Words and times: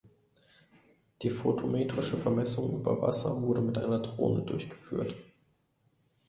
Die 1.21 1.29
photometrische 1.29 2.17
Vermessung 2.17 2.73
über 2.73 2.99
Wasser 3.03 3.39
wurde 3.43 3.61
mit 3.61 3.77
einer 3.77 3.99
Drohne 3.99 4.41
durchgeführt. 4.41 5.13